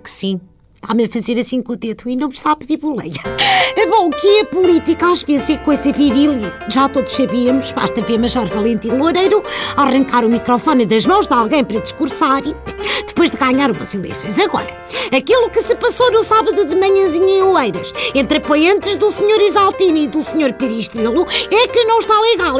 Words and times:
que 0.00 0.10
sim. 0.10 0.40
Está-me 0.82 1.04
a 1.04 1.08
fazer 1.08 1.38
assim 1.38 1.60
com 1.60 1.74
o 1.74 1.76
dedo 1.76 2.08
e 2.08 2.16
não 2.16 2.28
me 2.28 2.34
está 2.34 2.52
a 2.52 2.56
pedir 2.56 2.78
boleia. 2.78 3.12
É 3.76 3.86
bom, 3.86 4.06
o 4.06 4.10
que 4.10 4.26
é 4.40 4.44
política 4.44 5.12
às 5.12 5.22
vezes 5.22 5.50
é 5.50 5.56
coisa 5.58 5.92
viril 5.92 6.32
já 6.70 6.88
todos 6.88 7.14
sabíamos, 7.14 7.70
basta 7.72 8.00
ver 8.00 8.18
Major 8.18 8.46
Valentim 8.46 8.88
Loureiro 8.88 9.42
arrancar 9.76 10.24
o 10.24 10.28
microfone 10.28 10.86
das 10.86 11.06
mãos 11.06 11.28
de 11.28 11.34
alguém 11.34 11.62
para 11.62 11.80
discursar 11.80 12.40
e 12.46 12.54
depois 13.06 13.30
de 13.30 13.36
ganhar 13.36 13.70
umas 13.70 13.94
eleições. 13.94 14.38
Agora, 14.38 14.68
aquilo 15.14 15.50
que 15.50 15.62
se 15.62 15.74
passou 15.76 16.10
no 16.12 16.24
sábado 16.24 16.64
de 16.64 16.74
manhãzinha 16.74 17.40
em 17.40 17.42
Oeiras 17.42 17.92
entre 18.14 18.38
apoiantes 18.38 18.96
do 18.96 19.10
Sr. 19.10 19.40
Isaltini 19.42 20.04
e 20.04 20.08
do 20.08 20.22
Sr. 20.22 20.54
Piristrelo 20.54 21.26
é 21.50 21.68
que 21.68 21.84
não 21.84 21.98
está 21.98 22.18
legal. 22.20 22.56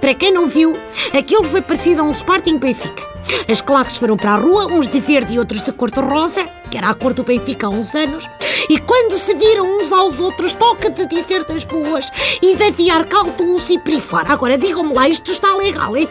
Para 0.00 0.14
quem 0.14 0.32
não 0.32 0.46
viu, 0.46 0.76
aquilo 1.16 1.44
foi 1.44 1.62
parecido 1.62 2.02
a 2.02 2.04
um 2.04 2.12
Sporting 2.12 2.58
Benfica. 2.58 3.17
As 3.48 3.60
claques 3.60 3.96
foram 3.96 4.16
para 4.16 4.32
a 4.32 4.36
rua, 4.36 4.66
uns 4.66 4.88
de 4.88 5.00
verde 5.00 5.34
e 5.34 5.38
outros 5.38 5.62
de 5.62 5.72
cor 5.72 5.90
de 5.90 6.00
rosa, 6.00 6.44
que 6.70 6.76
era 6.76 6.90
a 6.90 6.94
cor 6.94 7.12
do 7.12 7.24
Benfica 7.24 7.66
há 7.66 7.70
uns 7.70 7.94
anos, 7.94 8.28
e 8.68 8.78
quando 8.78 9.12
se 9.12 9.34
viram 9.34 9.78
uns 9.78 9.92
aos 9.92 10.20
outros, 10.20 10.52
toca 10.52 10.90
de 10.90 11.06
dizer 11.06 11.44
das 11.44 11.64
boas 11.64 12.06
e 12.42 12.54
de 12.54 12.62
aviar 12.64 13.04
caldos 13.06 13.70
e 13.70 13.78
por 13.78 13.92
aí 13.92 14.00
fora. 14.00 14.32
Agora 14.32 14.58
digam-me 14.58 14.94
lá, 14.94 15.08
isto 15.08 15.30
está 15.30 15.54
legal, 15.54 15.96
hein? 15.96 16.08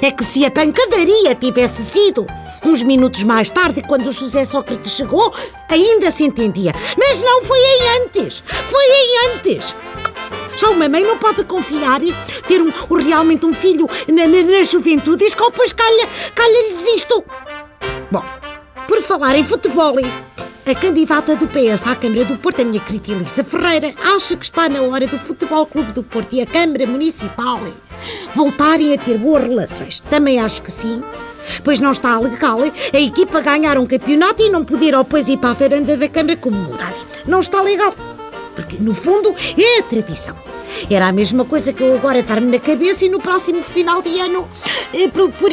É 0.00 0.10
que 0.10 0.24
se 0.24 0.44
a 0.44 0.50
pancadaria 0.50 1.34
tivesse 1.34 1.82
sido 1.82 2.26
uns 2.64 2.82
minutos 2.82 3.24
mais 3.24 3.48
tarde, 3.48 3.82
quando 3.82 4.06
o 4.06 4.12
José 4.12 4.44
Sócrates 4.44 4.92
chegou, 4.92 5.34
ainda 5.68 6.10
se 6.10 6.24
entendia. 6.24 6.72
Mas 6.96 7.22
não 7.22 7.42
foi 7.42 7.58
em 7.58 8.04
antes! 8.04 8.42
Foi 8.46 8.84
em 8.84 9.34
antes! 9.34 9.74
Já 10.56 10.70
uma 10.70 10.88
mãe 10.88 11.02
não 11.02 11.18
pode 11.18 11.44
confiar 11.44 12.00
ter 12.46 12.60
um, 12.60 12.70
realmente 12.96 13.46
um 13.46 13.54
filho 13.54 13.88
na, 14.08 14.26
na, 14.26 14.42
na 14.42 14.64
juventude 14.64 15.24
e 15.24 15.28
depois 15.28 15.72
calha, 15.72 16.08
calha-lhes 16.34 16.86
isto. 16.88 17.24
Bom, 18.10 18.22
por 18.86 19.02
falar 19.02 19.36
em 19.36 19.44
futebol, 19.44 19.96
a 20.64 20.74
candidata 20.74 21.34
do 21.34 21.48
PS 21.48 21.86
à 21.86 21.96
Câmara 21.96 22.24
do 22.24 22.38
Porto, 22.38 22.62
a 22.62 22.64
minha 22.64 22.80
querida 22.80 23.12
Elisa 23.12 23.42
Ferreira, 23.42 23.92
acha 24.14 24.36
que 24.36 24.44
está 24.44 24.68
na 24.68 24.82
hora 24.82 25.06
do 25.06 25.18
Futebol 25.18 25.66
Clube 25.66 25.92
do 25.92 26.02
Porto 26.02 26.34
e 26.34 26.40
a 26.40 26.46
Câmara 26.46 26.86
Municipal 26.86 27.60
voltarem 28.34 28.94
a 28.94 28.98
ter 28.98 29.18
boas 29.18 29.42
relações. 29.42 30.00
Também 30.08 30.40
acho 30.40 30.62
que 30.62 30.70
sim. 30.70 31.02
Pois 31.64 31.80
não 31.80 31.90
está 31.90 32.18
legal 32.18 32.60
a 32.60 33.00
equipa 33.00 33.40
ganhar 33.40 33.76
um 33.76 33.86
campeonato 33.86 34.42
e 34.42 34.50
não 34.50 34.64
poder 34.64 34.94
ao 34.94 35.02
depois 35.02 35.28
ir 35.28 35.38
para 35.38 35.50
a 35.50 35.54
varanda 35.54 35.96
da 35.96 36.08
Câmara 36.08 36.36
comemorar. 36.36 36.94
Não 37.26 37.40
está 37.40 37.60
legal. 37.60 37.92
Porque, 38.54 38.76
no 38.78 38.94
fundo, 38.94 39.34
é 39.56 39.78
a 39.78 39.82
tradição. 39.82 40.36
Era 40.90 41.08
a 41.08 41.12
mesma 41.12 41.44
coisa 41.44 41.72
que 41.72 41.82
eu 41.82 41.94
agora 41.94 42.22
dar-me 42.22 42.50
na 42.50 42.58
cabeça 42.58 43.04
e 43.04 43.08
no 43.08 43.20
próximo 43.20 43.62
final 43.62 44.02
de 44.02 44.18
ano, 44.20 44.48
eh, 44.92 45.08
por, 45.08 45.30
por 45.32 45.50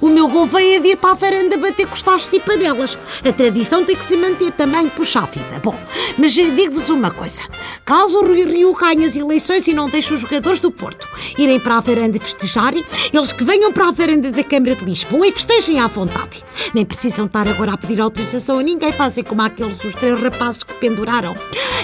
o 0.00 0.08
meu 0.08 0.28
Gouveia 0.28 0.78
ir 0.86 0.96
para 0.96 1.12
a 1.12 1.14
varanda 1.14 1.56
bater 1.56 1.86
com 1.86 1.94
os 1.94 2.02
tachos 2.02 2.32
e 2.32 2.40
panelas. 2.40 2.98
A 3.24 3.32
tradição 3.32 3.84
tem 3.84 3.96
que 3.96 4.04
se 4.04 4.16
manter 4.16 4.52
também, 4.52 4.88
puxa 4.88 5.20
a 5.20 5.26
vida. 5.26 5.60
Bom, 5.62 5.78
mas 6.16 6.36
eh, 6.36 6.50
digo-vos 6.50 6.88
uma 6.88 7.10
coisa. 7.10 7.42
Caso 7.84 8.18
o 8.18 8.26
Rui 8.26 8.44
Rio 8.44 8.72
ganhe 8.74 9.06
as 9.06 9.16
eleições 9.16 9.66
e 9.66 9.72
não 9.72 9.88
deixe 9.88 10.12
os 10.12 10.20
jogadores 10.20 10.60
do 10.60 10.70
Porto 10.70 11.08
irem 11.38 11.58
para 11.60 11.76
a 11.76 11.80
varanda 11.80 12.18
festejarem, 12.18 12.84
eles 13.12 13.32
que 13.32 13.44
venham 13.44 13.72
para 13.72 13.88
a 13.88 13.90
varanda 13.90 14.30
da 14.30 14.44
Câmara 14.44 14.74
de 14.74 14.84
Lisboa 14.84 15.26
e 15.26 15.32
festejem 15.32 15.80
à 15.80 15.86
vontade. 15.86 16.44
Nem 16.74 16.84
precisam 16.84 17.26
estar 17.26 17.46
agora 17.48 17.72
a 17.72 17.76
pedir 17.76 18.00
autorização 18.00 18.58
a 18.58 18.62
ninguém, 18.62 18.92
fazem 18.92 19.24
como 19.24 19.42
aqueles 19.42 19.82
os 19.84 19.94
três 19.94 20.20
rapazes 20.20 20.62
que 20.62 20.74
penduraram 20.74 21.34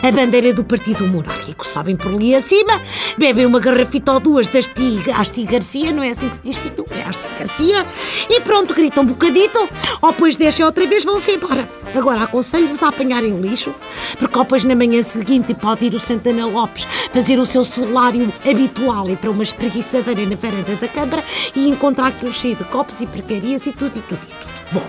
a 0.02 0.11
bandeira 0.11 0.52
do 0.52 0.64
Partido 0.64 1.06
Monárquico. 1.06 1.67
Sobem 1.67 1.97
por 1.97 2.12
ali 2.12 2.34
acima, 2.64 2.80
bebem 3.16 3.46
uma 3.46 3.60
garrafita 3.60 4.12
ou 4.12 4.20
duas 4.20 4.46
das 4.46 4.66
ti, 4.66 4.98
Asti 5.16 5.44
Garcia, 5.44 5.92
não 5.92 6.02
é 6.02 6.11
assim 6.11 6.28
que 6.28 6.36
se 6.36 6.42
diz, 6.42 6.56
filho? 6.56 6.84
É 6.90 7.02
Asti 7.02 7.28
Garcia. 7.39 7.86
E 8.28 8.40
pronto, 8.40 8.74
gritam 8.74 9.05
um 9.05 9.06
bocadito, 9.06 9.68
ou 10.00 10.12
depois 10.12 10.36
deixam 10.36 10.66
outra 10.66 10.86
vez, 10.86 11.05
vão-se 11.05 11.33
embora. 11.33 11.68
Agora, 11.94 12.22
aconselho-vos 12.22 12.83
a 12.83 12.89
apanharem 12.89 13.40
lixo, 13.40 13.74
porque 14.18 14.36
ou 14.36 14.44
depois 14.44 14.64
na 14.64 14.74
manhã 14.74 15.02
seguinte 15.02 15.55
pode 15.55 15.84
ir 15.84 15.94
o 15.94 16.00
Santana 16.00 16.46
Lopes 16.46 16.86
fazer 17.12 17.39
o 17.39 17.46
seu 17.46 17.64
salário 17.64 18.33
habitual 18.44 19.08
e 19.08 19.16
para 19.16 19.30
uma 19.30 19.42
espreguiçadeira 19.42 20.27
na 20.27 20.36
varanda 20.36 20.74
da 20.77 20.89
Câmara 20.89 21.22
e 21.55 21.68
encontrar 21.68 22.08
aquilo 22.08 22.33
cheio 22.33 22.56
de 22.56 22.64
copos 22.64 23.00
e 23.00 23.06
porcarias 23.06 23.66
e 23.66 23.72
tudo, 23.72 23.98
e 23.98 24.02
tudo, 24.02 24.20
e 24.22 24.34
tudo. 24.34 24.55
Bom, 24.72 24.86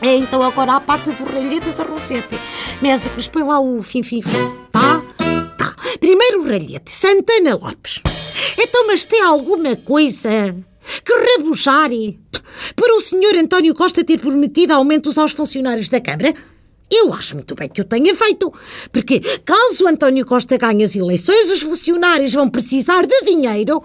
é 0.00 0.14
então 0.14 0.42
agora 0.42 0.74
a 0.74 0.80
parte 0.80 1.10
do 1.12 1.24
ralhete 1.24 1.70
da 1.70 1.84
Rosete. 1.84 2.38
Mésicles, 2.82 3.28
põe 3.28 3.42
lá 3.42 3.58
o 3.58 3.82
fim-fim-fim. 3.82 4.67
Primeiro 6.00 6.42
o 6.42 6.44
ralhete, 6.44 6.90
Santana 6.90 7.56
Lopes. 7.56 8.00
Então, 8.58 8.86
mas 8.86 9.04
tem 9.04 9.20
alguma 9.20 9.76
coisa 9.76 10.54
que 11.04 11.12
rebuchar 11.36 11.90
por 12.74 12.90
o 12.90 13.00
senhor 13.00 13.34
António 13.36 13.74
Costa 13.74 14.04
ter 14.04 14.18
prometido 14.18 14.72
aumentos 14.72 15.18
aos 15.18 15.32
funcionários 15.32 15.88
da 15.88 16.00
Câmara? 16.00 16.34
Eu 16.90 17.12
acho 17.12 17.34
muito 17.34 17.54
bem 17.54 17.68
que 17.68 17.82
o 17.82 17.84
tenha 17.84 18.14
feito, 18.14 18.50
porque 18.90 19.20
caso 19.44 19.86
António 19.86 20.24
Costa 20.24 20.56
ganhe 20.56 20.82
as 20.82 20.96
eleições, 20.96 21.50
os 21.50 21.60
funcionários 21.60 22.32
vão 22.32 22.48
precisar 22.48 23.06
de 23.06 23.20
dinheiro 23.24 23.82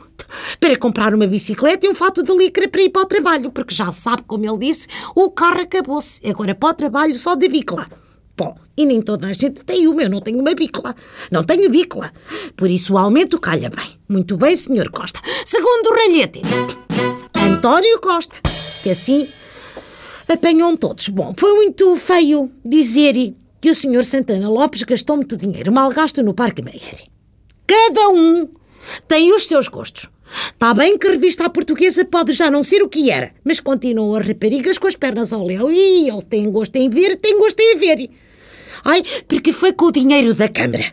para 0.57 0.78
comprar 0.78 1.13
uma 1.13 1.28
bicicleta 1.28 1.85
e 1.85 1.90
um 1.90 1.95
fato 1.95 2.24
de 2.24 2.34
licra 2.34 2.68
para 2.69 2.81
ir 2.81 2.90
para 2.90 3.01
o 3.01 3.06
trabalho, 3.06 3.51
porque 3.51 3.75
já 3.75 3.91
sabe, 3.91 4.24
como 4.25 4.45
ele 4.45 4.68
disse, 4.68 4.88
o 5.16 5.30
carro 5.30 5.62
acabou-se. 5.62 6.25
Agora 6.25 6.56
para 6.56 6.69
o 6.69 6.74
trabalho 6.74 7.16
só 7.16 7.35
de 7.35 7.50
bicla. 7.50 8.02
Bom, 8.35 8.57
e 8.75 8.85
nem 8.85 9.01
toda 9.01 9.27
a 9.27 9.33
gente 9.33 9.63
tem 9.63 9.88
uma, 9.88 10.01
eu 10.01 10.09
não 10.09 10.19
tenho 10.19 10.39
uma 10.39 10.55
bicla. 10.55 10.95
Não 11.29 11.44
tenho 11.44 11.69
bicla. 11.69 12.11
Por 12.55 12.69
isso 12.69 12.94
o 12.94 12.97
aumento 12.97 13.39
calha 13.39 13.69
bem. 13.69 13.99
Muito 14.09 14.38
bem, 14.38 14.55
senhor 14.55 14.89
Costa. 14.89 15.19
Segundo 15.45 15.88
o 15.88 15.94
ralhete, 15.94 16.41
António 17.35 17.99
Costa, 17.99 18.41
que 18.81 18.89
assim 18.89 19.27
apanham 20.27 20.75
todos. 20.75 21.09
Bom, 21.09 21.33
foi 21.38 21.53
muito 21.53 21.95
feio 21.95 22.51
dizer 22.66 23.35
que 23.61 23.69
o 23.69 23.75
senhor 23.75 24.03
Santana 24.03 24.50
Lopes 24.50 24.83
gastou 24.83 25.15
muito 25.15 25.38
dinheiro 25.38 25.71
mal 25.71 25.89
gasto 25.89 26.23
no 26.23 26.33
Parque 26.33 26.63
Meyer. 26.63 27.07
Cada 27.67 28.09
um 28.09 28.50
tem 29.07 29.33
os 29.33 29.47
seus 29.47 29.67
gostos. 29.67 30.09
Está 30.51 30.73
bem 30.73 30.97
que 30.97 31.07
a 31.07 31.11
revista 31.11 31.45
à 31.45 31.49
portuguesa 31.49 32.03
pode 32.05 32.33
já 32.33 32.49
não 32.49 32.63
ser 32.63 32.81
o 32.81 32.89
que 32.89 33.11
era, 33.11 33.31
mas 33.44 33.59
continuam 33.59 34.16
as 34.16 34.27
raparigas 34.27 34.77
com 34.77 34.88
as 34.88 34.95
pernas 34.95 35.31
ao 35.31 35.45
léu 35.45 35.71
e 35.71 36.09
eles 36.09 36.23
têm 36.23 36.49
gosto 36.49 36.75
em 36.75 36.89
ver, 36.89 37.17
têm 37.17 37.38
gosto 37.38 37.59
em 37.59 37.77
ver. 37.77 38.09
Ai, 38.83 39.03
porque 39.27 39.53
foi 39.53 39.73
com 39.73 39.85
o 39.85 39.91
dinheiro 39.91 40.33
da 40.33 40.49
Câmara. 40.49 40.85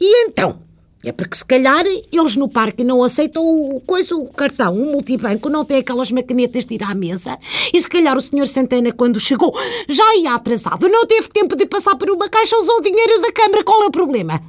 E 0.00 0.26
então? 0.26 0.64
É 1.04 1.12
porque 1.12 1.36
se 1.36 1.44
calhar 1.44 1.84
eles 1.86 2.34
no 2.34 2.48
parque 2.48 2.82
não 2.82 3.02
aceitam 3.02 3.42
o, 3.44 3.80
coisa, 3.80 4.16
o 4.16 4.26
cartão, 4.32 4.74
o 4.74 4.90
multibanco, 4.90 5.48
não 5.48 5.64
tem 5.64 5.78
aquelas 5.78 6.10
macanetas 6.10 6.64
de 6.64 6.74
ir 6.74 6.82
à 6.82 6.94
mesa. 6.94 7.38
E 7.72 7.80
se 7.80 7.88
calhar 7.88 8.16
o 8.16 8.20
senhor 8.20 8.46
Santana, 8.46 8.90
quando 8.90 9.20
chegou, 9.20 9.56
já 9.88 10.16
ia 10.16 10.34
atrasado, 10.34 10.88
não 10.88 11.06
teve 11.06 11.28
tempo 11.28 11.54
de 11.54 11.64
passar 11.66 11.94
por 11.94 12.10
uma 12.10 12.28
caixa, 12.28 12.56
usou 12.56 12.78
o 12.78 12.82
dinheiro 12.82 13.20
da 13.20 13.30
Câmara. 13.30 13.62
Qual 13.62 13.84
é 13.84 13.86
o 13.86 13.90
problema? 13.90 14.42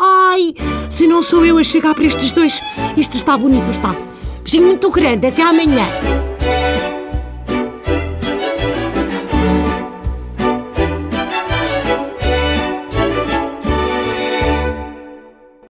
Ai, 0.00 0.54
se 0.88 1.08
não 1.08 1.24
sou 1.24 1.44
eu 1.44 1.58
a 1.58 1.64
chegar 1.64 1.92
para 1.92 2.04
estes 2.04 2.30
dois, 2.30 2.60
isto 2.96 3.16
está 3.16 3.36
bonito, 3.36 3.68
está. 3.68 3.96
Beijinho 4.44 4.66
muito 4.66 4.88
grande, 4.92 5.26
até 5.26 5.42
amanhã. 5.42 5.82